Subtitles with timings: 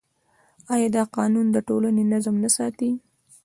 [0.73, 2.89] آیا دا قانون د ټولنې نظم نه ساتي؟